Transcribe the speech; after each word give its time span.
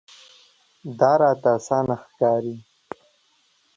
دا 0.99 1.11
راته 1.21 1.49
اسانه 1.57 1.95
ښکاري. 2.05 2.55